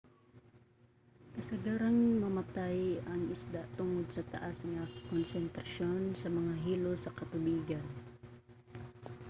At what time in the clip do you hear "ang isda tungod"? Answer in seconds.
3.11-4.05